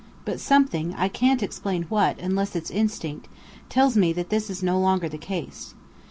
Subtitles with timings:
[0.25, 3.27] But something I can't explain what, unless it's instinct
[3.69, 5.75] tells me that this is no longer the case.